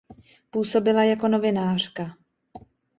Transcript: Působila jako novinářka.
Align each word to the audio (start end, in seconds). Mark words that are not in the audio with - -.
Působila 0.49 1.03
jako 1.03 1.27
novinářka. 1.27 2.15